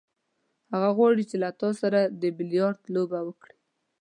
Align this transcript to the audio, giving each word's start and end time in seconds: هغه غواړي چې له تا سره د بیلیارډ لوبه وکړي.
هغه 0.71 0.89
غواړي 0.97 1.23
چې 1.29 1.35
له 1.43 1.49
تا 1.59 1.69
سره 1.81 1.99
د 2.21 2.23
بیلیارډ 2.37 2.81
لوبه 2.95 3.19
وکړي. 3.27 3.57